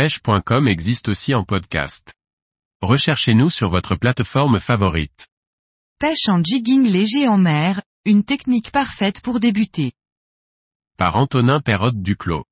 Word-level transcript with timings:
pêche.com 0.00 0.66
existe 0.66 1.10
aussi 1.10 1.34
en 1.34 1.44
podcast. 1.44 2.14
Recherchez-nous 2.80 3.50
sur 3.50 3.68
votre 3.68 3.96
plateforme 3.96 4.58
favorite. 4.58 5.28
Pêche 5.98 6.26
en 6.28 6.42
jigging 6.42 6.86
léger 6.86 7.28
en 7.28 7.36
mer, 7.36 7.82
une 8.06 8.24
technique 8.24 8.72
parfaite 8.72 9.20
pour 9.20 9.40
débuter. 9.40 9.92
Par 10.96 11.16
Antonin 11.16 11.60
Perrotte 11.60 12.00
Duclos. 12.00 12.46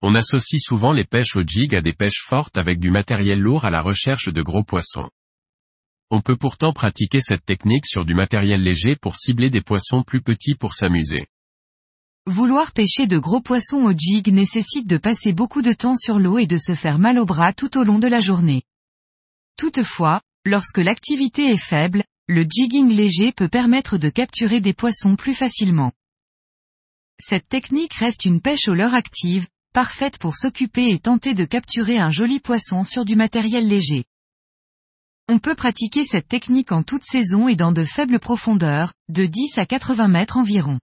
On 0.00 0.14
associe 0.14 0.62
souvent 0.62 0.94
les 0.94 1.04
pêches 1.04 1.36
au 1.36 1.42
jig 1.46 1.74
à 1.74 1.82
des 1.82 1.92
pêches 1.92 2.22
fortes 2.24 2.56
avec 2.56 2.78
du 2.78 2.90
matériel 2.90 3.38
lourd 3.38 3.66
à 3.66 3.70
la 3.70 3.82
recherche 3.82 4.32
de 4.32 4.40
gros 4.40 4.64
poissons. 4.64 5.10
On 6.08 6.22
peut 6.22 6.38
pourtant 6.38 6.72
pratiquer 6.72 7.20
cette 7.20 7.44
technique 7.44 7.84
sur 7.84 8.06
du 8.06 8.14
matériel 8.14 8.62
léger 8.62 8.96
pour 8.96 9.16
cibler 9.16 9.50
des 9.50 9.60
poissons 9.60 10.02
plus 10.02 10.22
petits 10.22 10.54
pour 10.54 10.72
s'amuser. 10.72 11.26
Vouloir 12.28 12.70
pêcher 12.70 13.08
de 13.08 13.18
gros 13.18 13.40
poissons 13.40 13.82
au 13.82 13.92
jig 13.92 14.28
nécessite 14.28 14.86
de 14.86 14.96
passer 14.96 15.32
beaucoup 15.32 15.60
de 15.60 15.72
temps 15.72 15.96
sur 15.96 16.20
l'eau 16.20 16.38
et 16.38 16.46
de 16.46 16.56
se 16.56 16.76
faire 16.76 17.00
mal 17.00 17.18
au 17.18 17.24
bras 17.24 17.52
tout 17.52 17.76
au 17.76 17.82
long 17.82 17.98
de 17.98 18.06
la 18.06 18.20
journée. 18.20 18.62
Toutefois, 19.56 20.20
lorsque 20.44 20.78
l'activité 20.78 21.50
est 21.50 21.56
faible, 21.56 22.04
le 22.28 22.46
jigging 22.48 22.92
léger 22.92 23.32
peut 23.32 23.48
permettre 23.48 23.98
de 23.98 24.08
capturer 24.08 24.60
des 24.60 24.72
poissons 24.72 25.16
plus 25.16 25.34
facilement. 25.34 25.90
Cette 27.18 27.48
technique 27.48 27.94
reste 27.94 28.24
une 28.24 28.40
pêche 28.40 28.68
au 28.68 28.74
leurre 28.74 28.94
active, 28.94 29.48
parfaite 29.74 30.18
pour 30.18 30.36
s'occuper 30.36 30.90
et 30.90 31.00
tenter 31.00 31.34
de 31.34 31.44
capturer 31.44 31.98
un 31.98 32.10
joli 32.10 32.38
poisson 32.38 32.84
sur 32.84 33.04
du 33.04 33.16
matériel 33.16 33.66
léger. 33.66 34.04
On 35.28 35.40
peut 35.40 35.56
pratiquer 35.56 36.04
cette 36.04 36.28
technique 36.28 36.70
en 36.70 36.84
toute 36.84 37.04
saison 37.04 37.48
et 37.48 37.56
dans 37.56 37.72
de 37.72 37.82
faibles 37.82 38.20
profondeurs, 38.20 38.92
de 39.08 39.26
10 39.26 39.58
à 39.58 39.66
80 39.66 40.06
mètres 40.06 40.36
environ. 40.36 40.78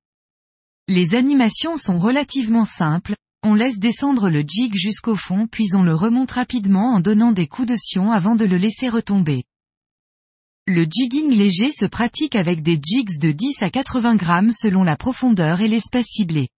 Les 0.92 1.14
animations 1.14 1.78
sont 1.78 2.00
relativement 2.00 2.66
simples, 2.66 3.14
on 3.44 3.54
laisse 3.54 3.78
descendre 3.78 4.28
le 4.28 4.42
jig 4.42 4.74
jusqu'au 4.74 5.16
fond 5.16 5.46
puis 5.46 5.68
on 5.76 5.84
le 5.84 5.94
remonte 5.94 6.32
rapidement 6.32 6.96
en 6.96 7.00
donnant 7.00 7.32
des 7.32 7.46
coups 7.46 7.68
de 7.68 7.76
sion 7.78 8.12
avant 8.12 8.36
de 8.36 8.44
le 8.44 8.58
laisser 8.58 8.90
retomber. 8.90 9.44
Le 10.66 10.88
jigging 10.90 11.30
léger 11.30 11.72
se 11.72 11.86
pratique 11.86 12.36
avec 12.36 12.64
des 12.64 12.80
jigs 12.84 13.20
de 13.20 13.32
10 13.32 13.62
à 13.62 13.70
80 13.70 14.16
grammes 14.16 14.52
selon 14.52 14.84
la 14.84 14.96
profondeur 14.96 15.62
et 15.62 15.68
l'espèce 15.68 16.08
ciblée. 16.08 16.50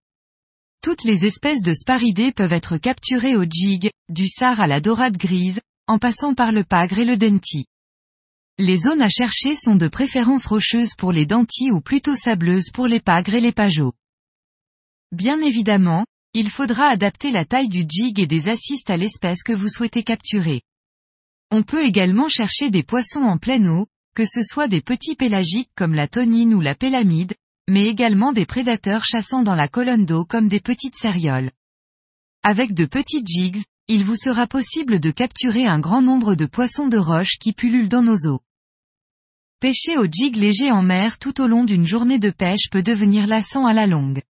Toutes 0.82 1.04
les 1.04 1.26
espèces 1.26 1.62
de 1.62 1.74
sparidés 1.74 2.32
peuvent 2.32 2.54
être 2.54 2.78
capturées 2.78 3.36
au 3.36 3.44
jig, 3.44 3.92
du 4.08 4.30
sar 4.30 4.62
à 4.62 4.68
la 4.68 4.80
dorade 4.80 5.18
grise, 5.18 5.60
en 5.88 6.00
passant 6.00 6.36
par 6.36 6.54
le 6.54 6.64
pagre 6.64 7.00
et 7.00 7.06
le 7.06 7.18
denti. 7.18 7.66
Les 8.58 8.78
zones 8.78 9.02
à 9.02 9.10
chercher 9.10 9.58
sont 9.58 9.76
de 9.76 9.90
préférence 9.90 10.46
rocheuses 10.46 10.96
pour 10.98 11.12
les 11.12 11.26
dentis 11.26 11.70
ou 11.70 11.82
plutôt 11.82 12.16
sableuses 12.16 12.70
pour 12.74 12.88
les 12.88 13.02
pagres 13.02 13.34
et 13.34 13.42
les 13.42 13.52
pageaux. 13.52 13.92
Bien 15.12 15.42
évidemment, 15.42 16.06
il 16.34 16.50
faudra 16.50 16.88
adapter 16.88 17.32
la 17.32 17.44
taille 17.44 17.68
du 17.68 17.86
jig 17.88 18.18
et 18.20 18.28
des 18.28 18.48
assistes 18.48 18.90
à 18.90 18.96
l'espèce 18.96 19.44
que 19.44 19.52
vous 19.52 19.68
souhaitez 19.68 20.04
capturer. 20.04 20.62
On 21.52 21.64
peut 21.64 21.86
également 21.86 22.30
chercher 22.30 22.70
des 22.70 22.84
poissons 22.84 23.20
en 23.20 23.38
pleine 23.38 23.68
eau, 23.68 23.88
que 24.16 24.24
ce 24.26 24.42
soit 24.42 24.70
des 24.70 24.82
petits 24.82 25.16
pélagiques 25.16 25.72
comme 25.76 25.94
la 25.94 26.08
tonine 26.08 26.54
ou 26.54 26.62
la 26.62 26.76
pélamide, 26.76 27.34
mais 27.70 27.88
également 27.88 28.32
des 28.32 28.46
prédateurs 28.46 29.04
chassant 29.04 29.44
dans 29.44 29.56
la 29.56 29.68
colonne 29.68 30.06
d'eau 30.06 30.24
comme 30.24 30.48
des 30.48 30.62
petites 30.62 30.96
cérioles. 30.96 31.52
Avec 32.44 32.74
de 32.74 32.86
petits 32.86 33.24
jigs, 33.26 33.62
il 33.90 34.06
vous 34.06 34.16
sera 34.16 34.48
possible 34.48 35.02
de 35.02 35.12
capturer 35.12 35.66
un 35.66 35.80
grand 35.80 36.02
nombre 36.02 36.36
de 36.36 36.46
poissons 36.46 36.88
de 36.88 36.98
roche 36.98 37.38
qui 37.38 37.52
pullulent 37.52 37.90
dans 37.90 38.02
nos 38.02 38.30
eaux. 38.30 38.40
Pêcher 39.60 39.98
au 39.98 40.06
jig 40.06 40.38
léger 40.38 40.72
en 40.72 40.82
mer 40.82 41.20
tout 41.20 41.42
au 41.42 41.48
long 41.48 41.66
d'une 41.66 41.86
journée 41.86 42.18
de 42.18 42.30
pêche 42.30 42.70
peut 42.72 42.82
devenir 42.82 43.28
lassant 43.28 43.66
à 43.66 43.74
la 43.74 43.88
longue. 43.88 44.22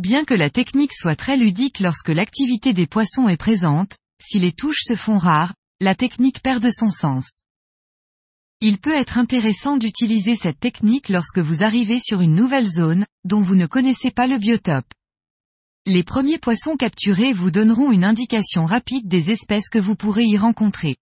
Bien 0.00 0.24
que 0.24 0.32
la 0.32 0.48
technique 0.48 0.94
soit 0.94 1.14
très 1.14 1.36
ludique 1.36 1.78
lorsque 1.78 2.08
l'activité 2.08 2.72
des 2.72 2.86
poissons 2.86 3.28
est 3.28 3.36
présente, 3.36 3.98
si 4.18 4.38
les 4.38 4.52
touches 4.52 4.80
se 4.82 4.96
font 4.96 5.18
rares, 5.18 5.52
la 5.78 5.94
technique 5.94 6.40
perd 6.40 6.62
de 6.62 6.70
son 6.70 6.90
sens. 6.90 7.42
Il 8.62 8.78
peut 8.78 8.94
être 8.94 9.18
intéressant 9.18 9.76
d'utiliser 9.76 10.36
cette 10.36 10.58
technique 10.58 11.10
lorsque 11.10 11.40
vous 11.40 11.62
arrivez 11.62 11.98
sur 12.00 12.22
une 12.22 12.34
nouvelle 12.34 12.66
zone, 12.66 13.04
dont 13.24 13.42
vous 13.42 13.56
ne 13.56 13.66
connaissez 13.66 14.10
pas 14.10 14.26
le 14.26 14.38
biotope. 14.38 14.90
Les 15.84 16.02
premiers 16.02 16.38
poissons 16.38 16.78
capturés 16.78 17.34
vous 17.34 17.50
donneront 17.50 17.92
une 17.92 18.04
indication 18.04 18.64
rapide 18.64 19.06
des 19.06 19.28
espèces 19.28 19.68
que 19.68 19.78
vous 19.78 19.96
pourrez 19.96 20.24
y 20.24 20.38
rencontrer. 20.38 20.96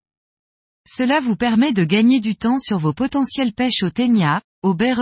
Cela 0.84 1.20
vous 1.20 1.36
permet 1.36 1.72
de 1.72 1.84
gagner 1.84 2.18
du 2.18 2.34
temps 2.34 2.58
sur 2.58 2.78
vos 2.78 2.94
potentielles 2.94 3.54
pêches 3.54 3.84
au 3.84 3.90
ténia, 3.90 4.42
au 4.64 4.74
baie 4.74 4.96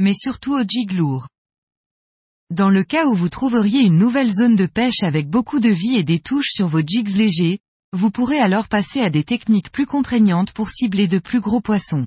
mais 0.00 0.14
surtout 0.14 0.54
au 0.54 0.64
jig 0.66 0.90
lourd. 0.90 1.28
Dans 2.50 2.68
le 2.68 2.82
cas 2.82 3.06
où 3.06 3.14
vous 3.14 3.28
trouveriez 3.28 3.82
une 3.82 3.96
nouvelle 3.96 4.32
zone 4.32 4.56
de 4.56 4.66
pêche 4.66 5.04
avec 5.04 5.28
beaucoup 5.28 5.60
de 5.60 5.68
vie 5.68 5.94
et 5.94 6.02
des 6.02 6.18
touches 6.18 6.50
sur 6.50 6.66
vos 6.66 6.80
jigs 6.84 7.14
légers, 7.14 7.60
vous 7.92 8.10
pourrez 8.10 8.40
alors 8.40 8.66
passer 8.66 9.00
à 9.00 9.08
des 9.08 9.22
techniques 9.22 9.70
plus 9.70 9.86
contraignantes 9.86 10.50
pour 10.50 10.68
cibler 10.68 11.06
de 11.06 11.20
plus 11.20 11.38
gros 11.38 11.60
poissons. 11.60 12.04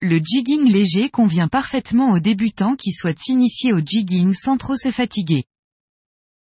Le 0.00 0.18
jigging 0.24 0.66
léger 0.70 1.10
convient 1.10 1.48
parfaitement 1.48 2.12
aux 2.12 2.18
débutants 2.18 2.76
qui 2.76 2.92
souhaitent 2.92 3.20
s'initier 3.20 3.74
au 3.74 3.80
jigging 3.84 4.32
sans 4.32 4.56
trop 4.56 4.76
se 4.76 4.90
fatiguer. 4.90 5.44